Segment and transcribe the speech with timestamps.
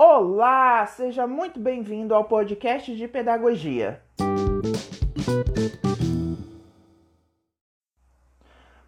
[0.00, 4.00] Olá, seja muito bem-vindo ao podcast de pedagogia.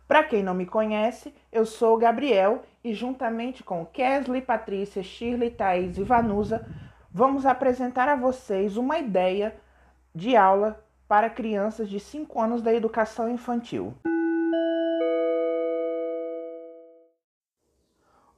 [0.06, 5.98] Para quem não me conhece, eu sou Gabriel e juntamente com Kesley, Patrícia, Shirley, Thaís
[5.98, 6.64] e Vanusa,
[7.10, 9.60] vamos apresentar a vocês uma ideia
[10.14, 13.92] de aula para crianças de 5 anos da educação infantil.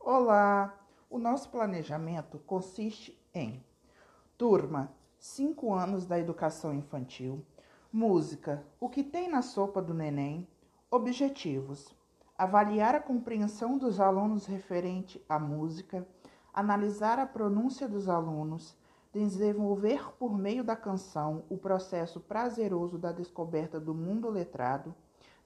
[0.00, 0.81] Olá!
[1.12, 3.62] O nosso planejamento consiste em
[4.38, 7.44] turma, 5 anos da educação infantil,
[7.92, 10.48] música, o que tem na sopa do neném,
[10.90, 11.94] objetivos,
[12.34, 16.08] avaliar a compreensão dos alunos referente à música,
[16.50, 18.74] analisar a pronúncia dos alunos,
[19.12, 24.94] desenvolver por meio da canção o processo prazeroso da descoberta do mundo letrado,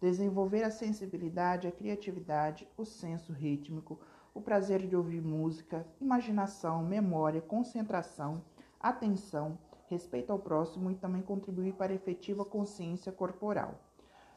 [0.00, 3.98] desenvolver a sensibilidade, a criatividade, o senso rítmico,
[4.36, 8.44] o prazer de ouvir música, imaginação, memória, concentração,
[8.78, 13.80] atenção, respeito ao próximo e também contribuir para efetiva consciência corporal.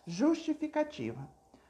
[0.08, 1.28] Justificativa.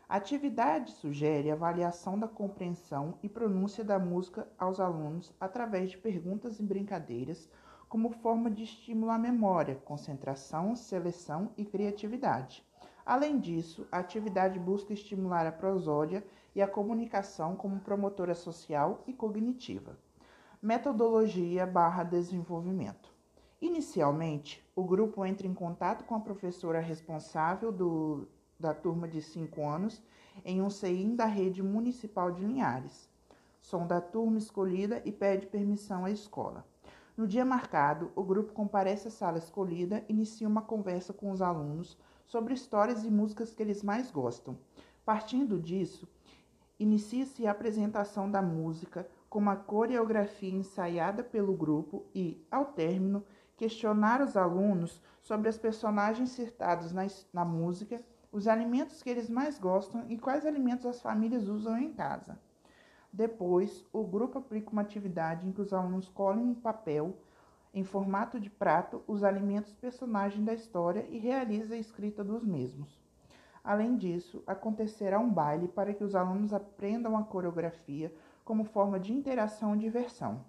[0.07, 6.59] A atividade sugere avaliação da compreensão e pronúncia da música aos alunos através de perguntas
[6.59, 7.49] e brincadeiras,
[7.87, 12.63] como forma de estímulo à memória, concentração, seleção e criatividade.
[13.03, 16.23] Além disso, a atividade busca estimular a prosódia
[16.59, 19.97] e a comunicação como promotora social e cognitiva.
[20.61, 23.13] Metodologia barra desenvolvimento.
[23.61, 28.27] Inicialmente, o grupo entra em contato com a professora responsável do
[28.59, 30.03] da turma de 5 anos
[30.43, 33.09] em um CEIM da rede municipal de Linhares.
[33.61, 36.67] Som da turma escolhida e pede permissão à escola.
[37.15, 41.41] No dia marcado, o grupo comparece à sala escolhida e inicia uma conversa com os
[41.41, 44.57] alunos sobre histórias e músicas que eles mais gostam.
[45.05, 46.05] Partindo disso,
[46.79, 53.23] inicia-se a apresentação da música com uma coreografia ensaiada pelo grupo e, ao término,
[53.57, 58.01] questionar os alunos sobre as personagens citados na, na música
[58.31, 62.39] os alimentos que eles mais gostam e quais alimentos as famílias usam em casa.
[63.11, 67.17] Depois, o grupo aplica uma atividade em que os alunos colhem em papel,
[67.73, 72.99] em formato de prato, os alimentos personagens da história e realiza a escrita dos mesmos.
[73.63, 79.13] Além disso, acontecerá um baile para que os alunos aprendam a coreografia como forma de
[79.13, 80.45] interação e diversão.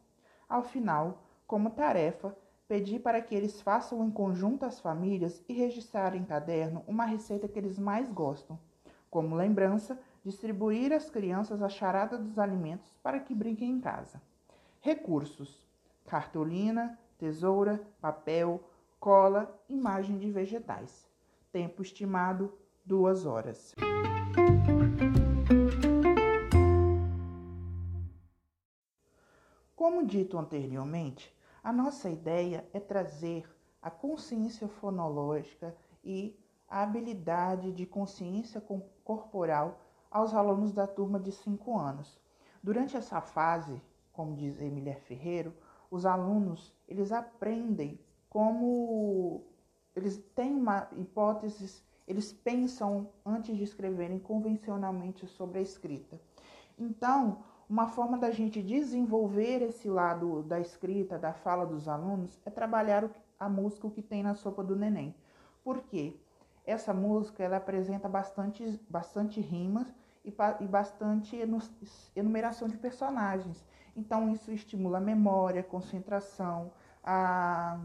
[0.48, 2.34] Ao final, como tarefa,
[2.70, 7.48] Pedi para que eles façam em conjunto as famílias e registrar em caderno uma receita
[7.48, 8.56] que eles mais gostam.
[9.10, 14.22] Como lembrança, distribuir às crianças a charada dos alimentos para que brinquem em casa.
[14.80, 15.66] Recursos:
[16.06, 18.62] cartolina, tesoura, papel,
[19.00, 21.08] cola, imagem de vegetais.
[21.50, 23.74] Tempo estimado: duas horas.
[29.76, 33.48] Como dito anteriormente, a nossa ideia é trazer
[33.82, 35.74] a consciência fonológica
[36.04, 38.62] e a habilidade de consciência
[39.04, 39.80] corporal
[40.10, 42.20] aos alunos da turma de 5 anos.
[42.62, 43.80] Durante essa fase,
[44.12, 45.54] como diz Emília Ferreiro,
[45.90, 47.98] os alunos eles aprendem
[48.28, 49.44] como
[49.94, 56.20] eles têm uma hipóteses, eles pensam antes de escreverem convencionalmente sobre a escrita.
[56.76, 62.50] Então, uma forma da gente desenvolver esse lado da escrita, da fala dos alunos, é
[62.50, 65.14] trabalhar a música o que tem na sopa do neném.
[65.62, 66.16] Por quê?
[66.66, 69.86] Essa música ela apresenta bastante, bastante rimas
[70.24, 71.38] e, e bastante
[72.16, 73.64] enumeração de personagens.
[73.94, 76.72] Então, isso estimula a memória, a concentração,
[77.04, 77.78] a,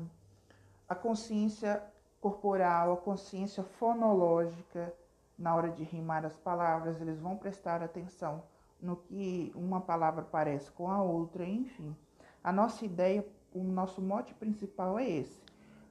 [0.90, 1.84] a consciência
[2.25, 4.91] corporal, a consciência fonológica.
[5.38, 8.41] Na hora de rimar as palavras, eles vão prestar atenção
[8.81, 11.96] no que uma palavra parece com a outra, enfim.
[12.44, 15.40] A nossa ideia, o nosso mote principal é esse: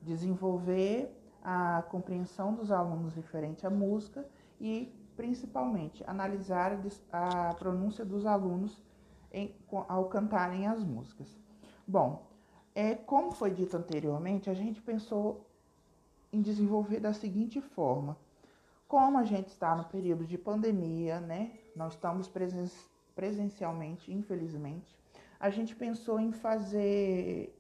[0.03, 1.09] desenvolver
[1.41, 4.27] a compreensão dos alunos referente à música
[4.61, 6.77] e, principalmente, analisar
[7.13, 8.83] a pronúncia dos alunos
[9.31, 9.55] em,
[9.89, 11.29] ao cantarem as músicas.
[11.87, 12.27] Bom,
[12.75, 15.54] é, como foi dito anteriormente, a gente pensou
[16.35, 18.19] em desenvolver da seguinte forma:
[18.89, 21.53] como a gente está no período de pandemia, né?
[21.77, 22.69] Nós estamos presen
[23.15, 24.99] presencialmente, infelizmente.
[25.39, 27.57] A gente pensou em fazer,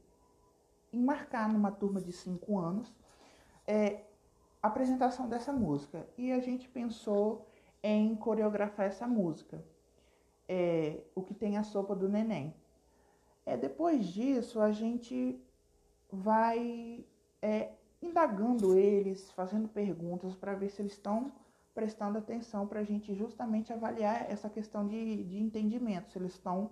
[0.92, 2.92] em marcar numa turma de cinco anos,
[3.64, 4.02] é,
[4.60, 6.08] a apresentação dessa música.
[6.18, 7.46] E a gente pensou
[7.80, 9.64] em coreografar essa música,
[10.48, 12.52] é, o que tem a sopa do neném.
[13.46, 15.40] É, depois disso, a gente
[16.10, 17.04] vai
[18.24, 21.30] indagando eles, fazendo perguntas para ver se eles estão
[21.74, 26.70] prestando atenção para a gente justamente avaliar essa questão de, de entendimento, se eles estão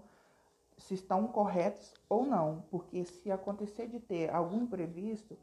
[0.79, 5.37] se estão corretos ou não, porque se acontecer de ter algum imprevisto,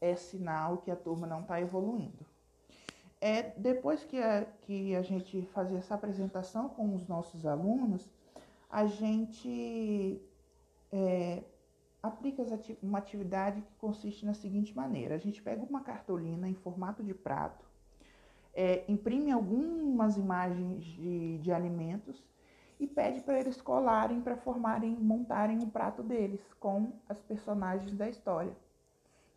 [0.00, 2.26] é sinal que a turma não está evoluindo.
[3.20, 8.10] É, depois que a, que a gente fazia essa apresentação com os nossos alunos,
[8.68, 10.20] a gente
[10.90, 11.44] é,
[12.06, 12.44] aplica
[12.82, 17.14] uma atividade que consiste na seguinte maneira: a gente pega uma cartolina em formato de
[17.14, 17.64] prato,
[18.52, 22.22] é, imprime algumas imagens de, de alimentos
[22.78, 28.08] e pede para eles colarem para formarem, montarem um prato deles com as personagens da
[28.08, 28.54] história,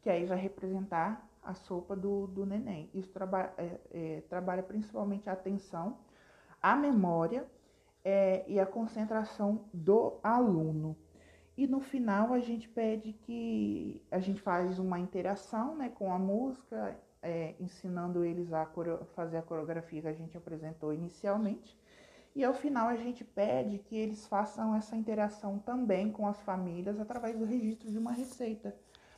[0.02, 2.90] que aí vai representar a sopa do, do neném.
[2.94, 5.98] Isso traba, é, é, trabalha principalmente a atenção,
[6.62, 7.48] a memória
[8.04, 10.98] é, e a concentração do aluno.
[11.58, 16.20] E no final a gente pede que a gente faz uma interação né, com a
[16.20, 18.70] música, é, ensinando eles a
[19.16, 21.76] fazer a coreografia que a gente apresentou inicialmente.
[22.36, 27.00] E ao final a gente pede que eles façam essa interação também com as famílias
[27.00, 28.76] através do registro de uma receita.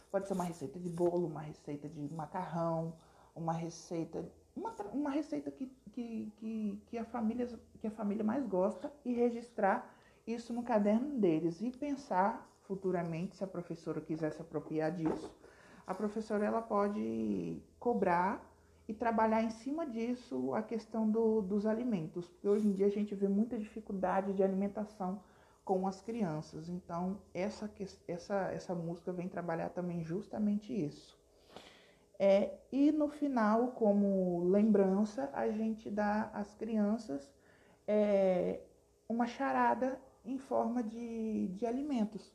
[0.10, 2.94] Pode ser uma receita de bolo, uma receita de macarrão,
[3.36, 4.26] uma receita,
[4.56, 7.48] uma, uma receita que, que, que, que, a família,
[7.82, 9.94] que a família mais gosta e registrar
[10.34, 15.36] isso no caderno deles e pensar futuramente, se a professora quiser se apropriar disso,
[15.88, 18.48] a professora ela pode cobrar
[18.88, 22.92] e trabalhar em cima disso a questão do, dos alimentos, porque hoje em dia a
[22.92, 25.22] gente vê muita dificuldade de alimentação
[25.66, 26.70] com as crianças.
[26.70, 27.72] Então, essa,
[28.08, 31.20] essa, essa música vem trabalhar também justamente isso.
[32.18, 37.32] É, e no final, como lembrança, a gente dá às crianças
[37.88, 38.60] é,
[39.08, 42.32] uma charada em forma de, de alimentos.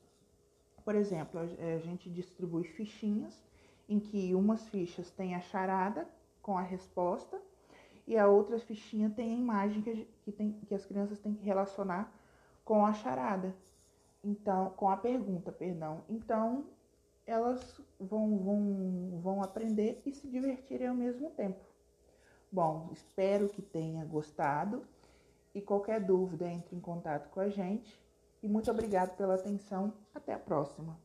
[0.85, 3.43] Por exemplo, a, gente distribui fichinhas
[3.89, 6.07] em que umas fichas têm a charada
[6.43, 7.41] com a resposta
[8.07, 11.45] e a outra fichinha tem a imagem que, que, tem, que as crianças têm que
[11.45, 12.13] relacionar
[12.65, 13.55] com a charada.
[14.23, 16.03] Então, com a pergunta, perdão.
[16.09, 16.67] Então,
[17.27, 21.65] elas vão, vão, vão aprender e se divertirem ao mesmo tempo.
[22.53, 24.87] Bom, espero que tenha gostado
[25.55, 27.99] e qualquer dúvida entre em contato com a gente.
[28.43, 29.95] E muito obrigado pela atenção.
[30.15, 30.99] Até a próxima.